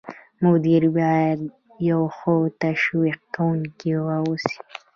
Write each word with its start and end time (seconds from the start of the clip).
مدیر 0.43 0.83
باید 0.95 1.39
یو 1.89 2.01
ښه 2.17 2.35
تشویق 2.63 3.19
کوونکی 3.35 3.91
واوسي. 4.05 4.57